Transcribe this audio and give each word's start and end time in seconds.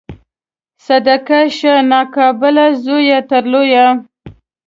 صدقه 0.85 1.39
شه 1.57 1.73
ناقابل 1.91 2.57
زویه 2.83 3.19
تر 3.29 3.43
لوره 3.51 3.87